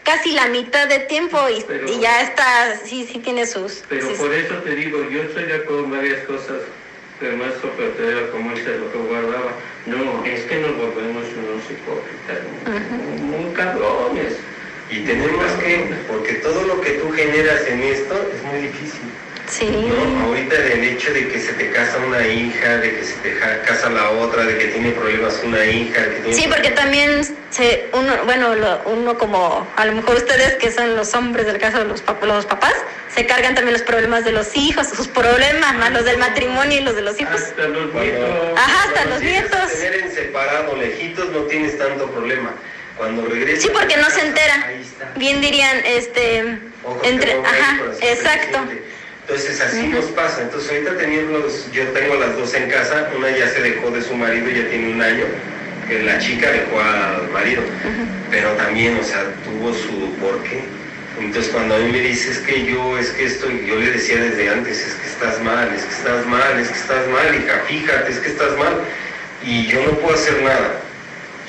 [0.03, 3.83] casi la mitad de tiempo y, Pero- y ya está, sí, sí tiene sus...
[3.89, 6.57] Pero sí, por eso te digo, yo estoy de acuerdo en varias cosas
[7.21, 9.51] del maestro Petero, como dice lo que guardaba.
[9.85, 12.39] No, es que nos volvemos unos hipócritas,
[13.21, 14.33] muy cabrones.
[14.89, 19.01] Y tenemos que, porque todo lo que tú generas en esto es muy difícil.
[19.49, 19.65] Sí.
[19.65, 20.25] ¿no?
[20.27, 23.89] Ahorita del hecho de que se te casa una hija, de que se te casa
[23.89, 28.13] la otra, de que tiene problemas una hija, que tiene Sí, porque también se, uno,
[28.25, 31.85] bueno, lo- uno como, a lo mejor ustedes que son los hombres del caso de
[31.85, 32.73] los, pap- los papás,
[33.13, 36.83] se cargan también los problemas de los hijos, sus problemas, más los del matrimonio y
[36.83, 37.33] los de los hijos.
[37.41, 38.57] Hasta los Cuando- nietos.
[38.57, 39.71] Ajá, hasta los nietos.
[39.73, 42.51] tener en separado, lejitos, no tienes tanto problema.
[42.97, 43.63] Cuando regresas.
[43.63, 44.65] Sí, porque no se entera.
[44.67, 45.11] Ahí está.
[45.15, 48.59] Bien dirían, este, Ojos entre, ajá, exacto.
[48.67, 48.98] que siente.
[49.29, 50.41] Entonces así nos pasa.
[50.41, 50.93] Entonces ahorita
[51.31, 54.67] los, yo tengo las dos en casa, una ya se dejó de su marido, ya
[54.69, 55.25] tiene un año,
[55.87, 57.61] que la chica dejó al marido,
[58.31, 60.63] pero también, o sea, tuvo su porqué.
[61.19, 64.49] Entonces cuando a mí me dices que yo, es que estoy, yo le decía desde
[64.49, 68.11] antes, es que estás mal, es que estás mal, es que estás mal, hija, fíjate,
[68.11, 68.81] es que estás mal,
[69.45, 70.81] y yo no puedo hacer nada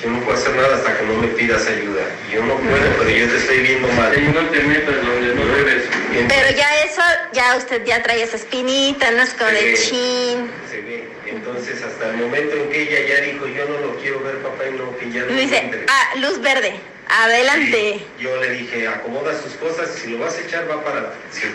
[0.03, 2.01] yo no puedo hacer nada hasta que no me pidas ayuda.
[2.33, 4.11] Yo no puedo, pero yo te estoy viendo mal.
[4.17, 5.80] Y no te metas donde no debes.
[6.27, 7.01] Pero ya eso,
[7.33, 9.89] ya usted ya trae esa espinita, no es como de Sí.
[9.91, 10.51] chin.
[10.69, 11.07] Se ve.
[11.27, 14.63] Entonces, hasta el momento en que ella ya dijo, yo no lo quiero ver, papá,
[14.67, 15.85] y no, que ya no Y dice, entre".
[15.87, 16.73] ah, luz verde,
[17.07, 17.71] adelante.
[17.99, 21.13] Sí, Yo le dije, acomoda sus cosas, si lo vas a echar va para...
[21.31, 21.47] Sí.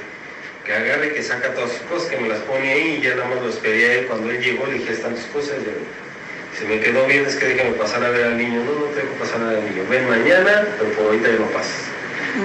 [0.65, 3.29] Que agarre, que saca todas sus cosas, que me las pone ahí y ya nada
[3.29, 4.07] más los pedí a él.
[4.07, 5.57] Cuando él llegó le dije, están tus cosas.
[5.65, 6.59] Ya.
[6.59, 8.65] Se me quedó bien, es que déjame pasar a ver al niño.
[8.65, 9.85] No, no te dejo pasar a ver al niño.
[9.89, 11.83] Ven mañana, pero por ahorita ya no pasas.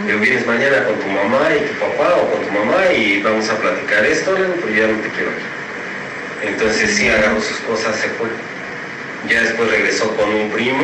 [0.06, 3.49] Pero vienes mañana con tu mamá y tu papá o con tu mamá y vamos
[3.49, 6.47] a platicar esto, Le digo, pero ya no te quiero aquí.
[6.47, 8.30] Entonces sí agarró sus cosas, se fue.
[9.27, 10.82] Ya después regresó con un primo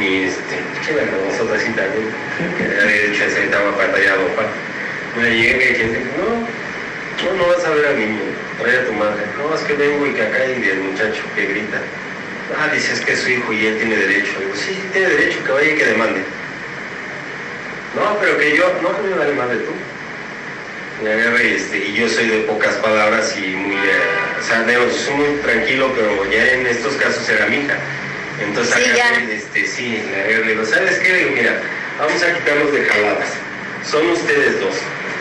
[0.00, 1.04] y este, ¿qué era?
[1.28, 2.06] Nosotros sí también,
[2.56, 4.46] que había dicho ese estaba batallado, pa.
[5.18, 6.46] Me llegué y dije, no,
[7.26, 8.22] no, no vas a ver al niño,
[8.60, 9.22] trae a tu madre.
[9.38, 11.78] No, es que vengo y que acá hay el muchacho que grita.
[12.58, 14.38] Ah, dice, es que es su hijo y él tiene derecho.
[14.38, 16.22] Digo, sí, tiene derecho, que vaya y que demande.
[17.96, 19.72] No, pero que yo, no, que me vale madre tú.
[21.04, 23.80] Este, y yo soy de pocas palabras y muy, eh,
[24.40, 27.76] o sea, digo, soy muy tranquilo, pero ya en estos casos era mi hija.
[28.42, 29.32] Entonces, Sí, acá, ya.
[29.32, 31.08] este, sí, le digo, ¿sabes qué?
[31.10, 31.60] Le digo, mira,
[31.98, 33.28] vamos a quitarnos de jaladas.
[33.88, 34.74] Son ustedes dos.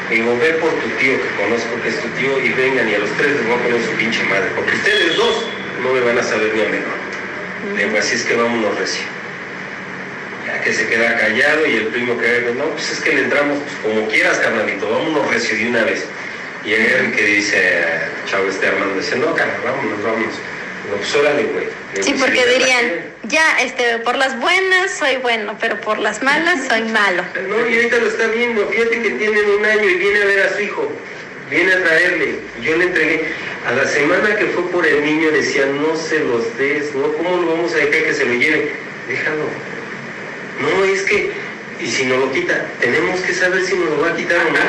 [0.09, 2.95] Le digo, ve por tu tío, que conozco que es tu tío, y vengan, y
[2.95, 5.45] a los tres les voy a poner su pinche madre, porque ustedes dos
[5.81, 7.75] no me van a saber ni a menor.
[7.75, 9.03] Le digo, así es que vámonos recio.
[10.63, 13.95] Que se queda callado y el primo que no, pues es que le entramos pues,
[13.95, 16.05] como quieras, carnalito, vámonos recio de una vez.
[16.65, 17.83] Y agarra que dice,
[18.29, 20.33] chavo este Armando, dice, no, carnal, vámonos, vámonos.
[20.85, 21.67] Digo, pues órale, güey.
[22.01, 26.83] Sí, porque dirían, ya, este, por las buenas soy bueno, pero por las malas soy
[26.83, 27.23] malo.
[27.49, 30.39] No, y ahorita lo está viendo, fíjate que tienen un año y viene a ver
[30.45, 30.91] a su hijo,
[31.49, 32.39] viene a traerle.
[32.61, 33.25] Yo le entregué,
[33.67, 37.37] a la semana que fue por el niño decía, no se los des, no, ¿cómo
[37.37, 38.71] lo vamos a dejar que se lo lleve?
[39.09, 39.72] Déjalo.
[40.59, 41.31] No, es que,
[41.79, 44.51] y si no lo quita, tenemos que saber si nos lo va a quitar o
[44.51, 44.59] no.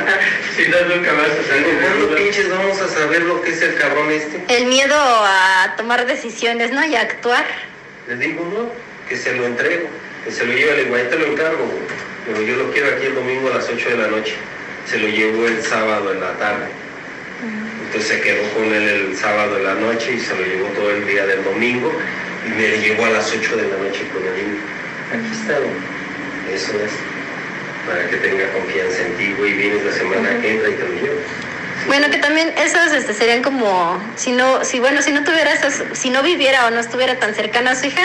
[0.57, 3.75] Si no, nunca vas a de ¿Cuándo pinches vamos a saber lo que es el
[3.75, 4.45] cabrón este?
[4.49, 6.85] El miedo a tomar decisiones, ¿no?
[6.85, 7.45] Y a actuar.
[8.09, 8.71] Les digo, no,
[9.09, 9.89] que se lo entrego,
[10.25, 11.69] que se lo lleve, le digo, ahí te lo encargo.
[12.27, 14.35] Digo, yo lo quiero aquí el domingo a las 8 de la noche.
[14.89, 16.67] Se lo llevó el sábado en la tarde.
[17.87, 20.91] Entonces se quedó con él el sábado en la noche y se lo llevó todo
[20.91, 21.93] el día del domingo
[22.47, 24.61] y me lo llevó a las 8 de la noche con el niño.
[25.13, 26.55] Aquí está, güey.
[26.55, 26.93] Eso es.
[27.87, 31.21] Para que tenga confianza en ti, güey, vienes la semana que entra y llevo.
[31.87, 35.83] Bueno, que también esos este, serían como, si no, si bueno, si no tuviera esos,
[35.93, 38.01] si no viviera o no estuviera tan cercana a su hija,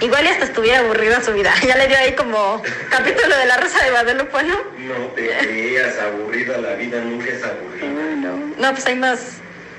[0.00, 1.52] igual y hasta estuviera aburrida su vida.
[1.66, 4.54] Ya le dio ahí como capítulo de la Rosa de Guadalupe, ¿no?
[4.78, 7.86] No te creas aburrida, la vida nunca es aburrida.
[8.16, 9.20] No, no, pues hay más.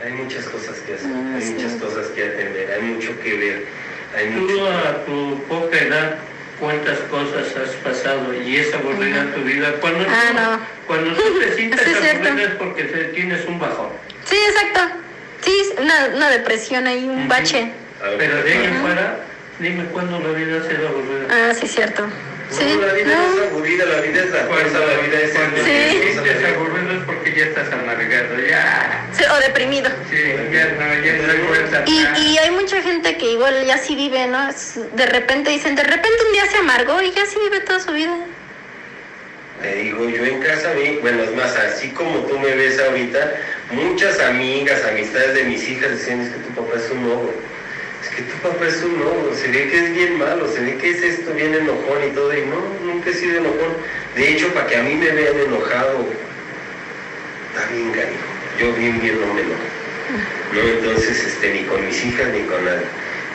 [0.06, 1.54] Hay muchas cosas que hacer, Ah, hay sí.
[1.54, 3.65] muchas cosas que atender, hay mucho que ver,
[4.15, 4.67] hay Tú mucho...
[4.67, 6.15] a tu poca edad,
[6.62, 8.34] ¿cuántas cosas has pasado?
[8.34, 9.74] Y es aburrida tu vida.
[9.82, 10.60] Cuando, Ah, no.
[10.88, 13.89] cuando tú te sientes Sí, aburrida es porque tienes un bajón.
[14.24, 14.95] Sí, exacto.
[15.41, 17.71] Sí, una, una depresión ahí, un bache.
[18.17, 19.17] Pero de ahí en fuera,
[19.60, 21.28] dime cuándo la vida ha sido aburrida.
[21.50, 22.06] Ah, sí, cierto.
[22.52, 25.58] Sí, la vida no es aburrida, la vida es la fuerza, la vida es cuando
[25.58, 25.64] el...
[25.64, 26.00] Sí.
[26.02, 29.08] te sientes aburrido es porque ya estás amargado, ya.
[29.14, 29.90] Sí, o deprimido.
[30.10, 30.18] Sí,
[30.52, 33.96] ya no, ya no hay vuelta Y, y hay mucha gente que igual ya sí
[33.96, 34.50] vive, ¿no?
[34.50, 37.80] Es- De repente dicen, de repente un día se amargó y ya sí vive toda
[37.80, 38.16] su vida.
[39.62, 43.32] Te digo, yo en casa vi, bueno, es más, así como tú me ves ahorita,
[43.72, 47.51] muchas amigas, amistades de mis hijas decían, es que tu papá es un lobo, es
[48.15, 50.89] que tu papá es un lobo, se ve que es bien malo, se ve que
[50.89, 53.74] es esto bien enojón y todo, y no, nunca he sido enojón.
[54.15, 56.06] De hecho, para que a mí me vean enojado,
[57.50, 58.19] está bien cariño,
[58.60, 59.71] yo bien, bien no me enojo.
[60.54, 62.86] No, entonces, este, ni con mis hijas ni con nadie.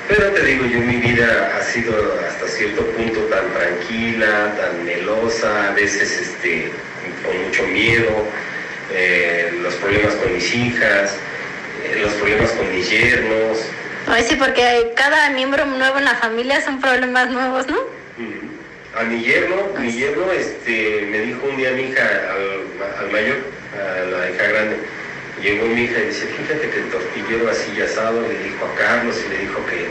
[0.08, 5.70] Pero te digo, yo mi vida ha sido hasta cierto punto tan tranquila, tan melosa,
[5.70, 6.70] a veces este,
[7.24, 8.28] con mucho miedo,
[8.92, 11.16] eh, los problemas con mis hijas,
[11.84, 13.58] eh, los problemas con mis yernos.
[14.16, 17.76] Ay, sí, porque cada miembro nuevo en la familia son problemas nuevos, ¿no?
[18.98, 23.36] A mi yerno, mi yerno este, me dijo un día mi hija, al, al mayor,
[23.74, 24.76] a la hija grande,
[25.42, 29.22] llegó mi hija y dice, fíjate que el tortillero así asado le dijo a Carlos
[29.22, 29.86] y le dijo que,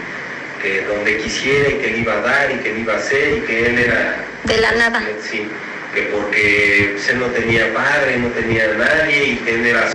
[0.63, 3.37] que donde quisiera y que le iba a dar y que le iba a hacer
[3.37, 4.25] y que él era...
[4.45, 5.03] De la nada.
[5.21, 5.47] Sí,
[5.93, 9.91] que porque pues, él no tenía padre, no tenía nadie y que él era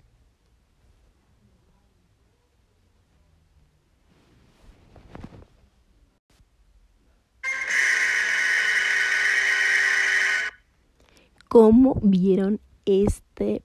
[11.50, 13.64] cómo vieron este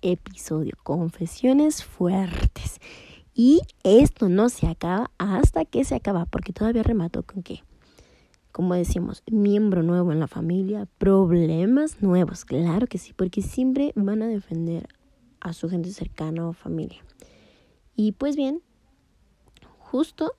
[0.00, 0.74] episodio.
[0.84, 2.78] Confesiones fuertes.
[3.34, 7.64] Y esto no se acaba hasta que se acaba, porque todavía remató con que,
[8.52, 14.22] como decimos, miembro nuevo en la familia, problemas nuevos, claro que sí, porque siempre van
[14.22, 14.88] a defender
[15.40, 17.04] a su gente cercana o familia.
[17.96, 18.62] Y pues bien,
[19.78, 20.36] justo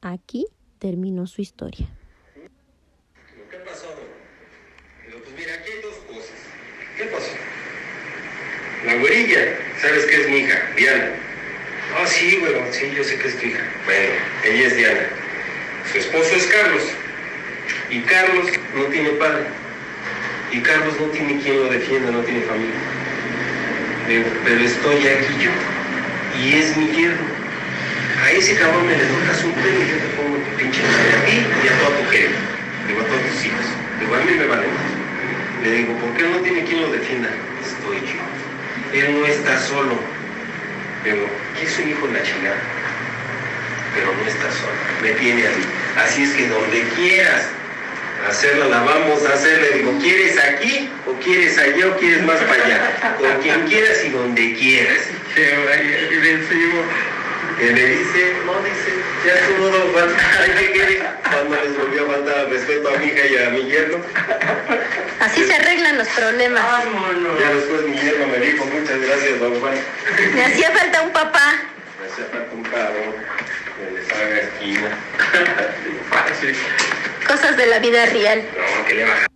[0.00, 0.46] aquí
[0.78, 1.94] terminó su historia.
[3.50, 3.88] ¿Qué pasó?
[5.06, 6.38] Digo, pues mira, aquí hay dos cosas.
[6.96, 7.32] ¿Qué pasó?
[8.84, 9.38] La güerilla,
[9.80, 10.60] ¿sabes qué es mi hija?
[10.76, 11.10] Diana.
[11.96, 13.62] Ah, sí, güey, sí, yo sé que es tu hija.
[13.84, 14.14] Bueno,
[14.44, 15.06] ella es Diana.
[15.92, 16.82] Su esposo es Carlos.
[17.90, 19.44] Y Carlos no tiene padre.
[20.50, 22.74] Y Carlos no tiene quien lo defienda, no tiene familia.
[24.08, 25.50] Digo, pero estoy aquí yo.
[26.42, 27.22] Y es mi yerno.
[28.24, 31.12] A ese cabrón me le tocas un pelo y yo te pongo tu pinche madre
[31.12, 32.34] a ti y a toda tu gente.
[32.88, 33.66] Digo, a todos tus hijos.
[34.00, 35.62] Digo, a mí me vale más.
[35.62, 37.30] Le digo, ¿por qué no tiene quien lo defienda?
[37.62, 38.31] Estoy yo.
[38.92, 39.98] Él no está solo.
[41.04, 41.26] Digo,
[41.58, 42.56] ¿qué es un hijo de la chingada?
[43.94, 44.72] Pero no está solo.
[45.02, 45.64] Me tiene a mí.
[45.96, 47.48] Así es que donde quieras
[48.28, 49.60] hacerla, la vamos a hacer.
[49.60, 53.16] Le digo, ¿quieres aquí o quieres allá o quieres más para allá?
[53.18, 55.02] Con quien quieras y donde quieras.
[57.62, 58.92] Que le dice, no dice,
[59.24, 60.18] ya estuvo no falta,
[60.58, 61.02] ¿qué quiere?
[61.22, 63.98] Cuando les volvió a faltar al respeto a mi hija y a mi yerno.
[65.20, 66.64] Así se arreglan los problemas.
[67.38, 69.74] Ya después mi yerno me dijo, muchas gracias, don Juan.
[70.34, 71.54] Me hacía falta un papá.
[72.00, 73.14] Me hacía falta un cabrón
[73.78, 74.98] que les haga esquina.
[76.10, 76.56] Fácil.
[77.28, 78.42] Cosas de la vida real.
[78.56, 79.26] No, que le baja.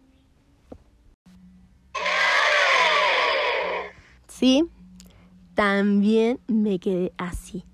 [4.27, 4.69] Sí,
[5.55, 7.65] también me quedé así,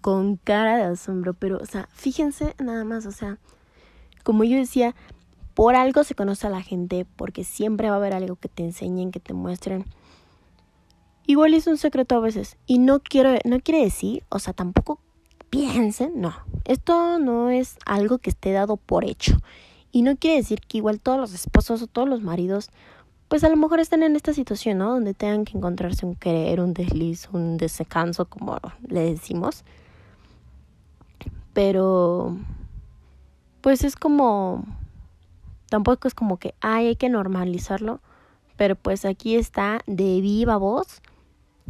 [0.00, 3.38] con cara de asombro, pero, o sea, fíjense nada más, o sea,
[4.22, 4.94] como yo decía,
[5.54, 8.64] por algo se conoce a la gente, porque siempre va a haber algo que te
[8.64, 9.84] enseñen, que te muestren.
[11.26, 15.00] Igual es un secreto a veces, y no quiero, no quiere decir, o sea, tampoco
[15.50, 16.34] piensen, no,
[16.64, 19.36] esto no es algo que esté dado por hecho.
[19.92, 22.70] Y no quiere decir que igual todos los esposos o todos los maridos
[23.30, 24.90] pues a lo mejor están en esta situación, ¿no?
[24.90, 28.58] Donde tengan que encontrarse un querer, un desliz, un descanso, como
[28.88, 29.62] le decimos.
[31.52, 32.36] Pero,
[33.60, 34.64] pues es como,
[35.68, 38.00] tampoco es como que, ay, hay que normalizarlo.
[38.56, 41.00] Pero pues aquí está de viva voz,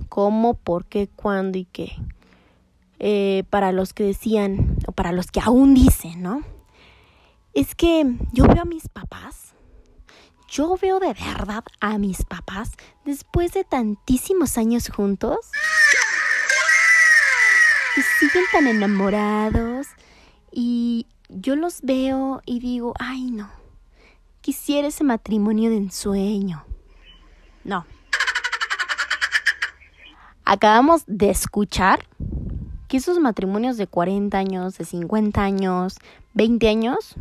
[0.09, 1.93] cómo, por qué, cuándo y qué.
[2.99, 6.43] Eh, para los que decían, o para los que aún dicen, ¿no?
[7.55, 9.55] Es que yo veo a mis papás
[10.51, 12.73] yo veo de verdad a mis papás
[13.05, 15.39] después de tantísimos años juntos
[18.01, 19.89] y siguen tan enamorados
[20.51, 23.51] y yo los veo y digo, ay no,
[24.41, 26.65] quisiera ese matrimonio de ensueño.
[27.63, 27.85] No.
[30.47, 32.07] Acabamos de escuchar
[32.89, 35.99] que esos matrimonios de 40 años, de 50 años,
[36.33, 37.17] 20 años,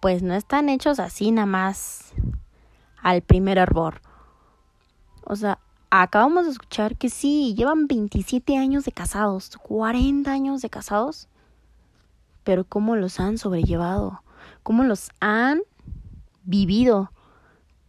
[0.00, 2.12] pues no están hechos así nada más
[3.00, 4.00] al primer hervor.
[5.24, 5.60] O sea,
[6.00, 11.28] acabamos de escuchar que sí, llevan 27 años de casados, 40 años de casados,
[12.44, 14.22] pero cómo los han sobrellevado,
[14.62, 15.60] cómo los han
[16.44, 17.12] vivido,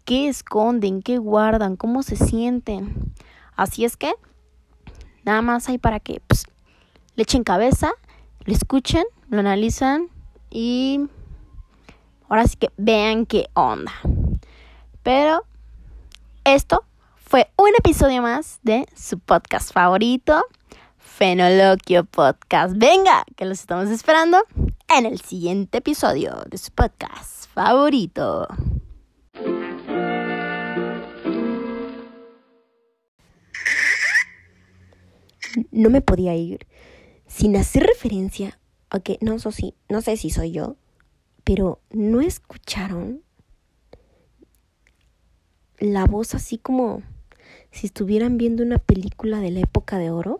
[0.06, 3.14] qué esconden, qué guardan, cómo se sienten.
[3.56, 4.14] Así es que,
[5.24, 6.46] nada más hay para que pues,
[7.16, 7.92] le echen cabeza,
[8.44, 10.10] lo escuchen, lo analizan
[10.50, 11.08] y
[12.34, 13.92] Ahora sí que vean qué onda.
[15.04, 15.46] Pero
[16.46, 16.84] esto
[17.34, 20.46] fue un episodio más de su podcast favorito,
[21.00, 22.76] Fenoloquio Podcast.
[22.78, 24.38] Venga, que los estamos esperando
[24.96, 28.48] en el siguiente episodio de su podcast favorito.
[35.72, 36.68] No me podía ir
[37.26, 38.60] sin hacer referencia
[38.92, 40.76] a que no, sé no sé si soy yo,
[41.44, 43.24] pero ¿no escucharon
[45.80, 47.02] la voz así como
[47.74, 50.40] si estuvieran viendo una película de la época de oro?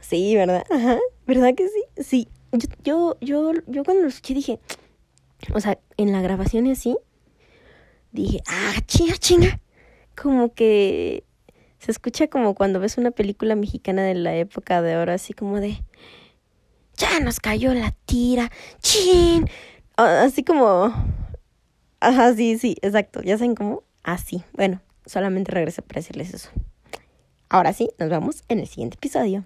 [0.00, 0.64] Sí, ¿verdad?
[0.70, 2.02] Ajá, ¿verdad que sí?
[2.02, 4.58] Sí, yo, yo, yo, yo cuando lo escuché dije,
[5.52, 6.96] o sea, en la grabación y así,
[8.12, 9.60] dije, ah, chinga, chinga.
[10.20, 11.24] Como que
[11.78, 15.60] se escucha como cuando ves una película mexicana de la época de oro, así como
[15.60, 15.82] de,
[16.96, 19.48] ya nos cayó la tira, chin,
[19.96, 20.92] así como...
[22.00, 23.22] Ajá, sí, sí, exacto.
[23.22, 23.84] ¿Ya saben cómo?
[24.02, 24.42] Así.
[24.54, 26.50] Bueno, solamente regreso para decirles eso.
[27.48, 29.44] Ahora sí, nos vemos en el siguiente episodio.